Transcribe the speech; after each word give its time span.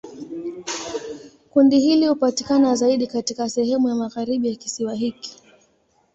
Kundi 1.49 1.79
hili 1.79 2.07
hupatikana 2.07 2.75
zaidi 2.75 3.07
katika 3.07 3.49
sehemu 3.49 3.89
ya 3.89 3.95
magharibi 3.95 4.49
ya 4.49 4.55
kisiwa 4.55 4.93
hiki. 4.95 5.37